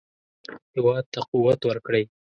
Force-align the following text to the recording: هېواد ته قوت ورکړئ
هېواد 0.73 1.05
ته 1.13 1.19
قوت 1.31 1.61
ورکړئ 1.65 2.03